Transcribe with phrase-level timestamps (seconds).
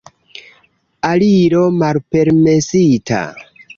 [1.09, 3.21] Aliro malpermesita.